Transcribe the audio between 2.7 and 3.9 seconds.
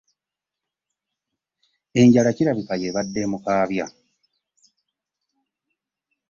y'ebadde emukaabya.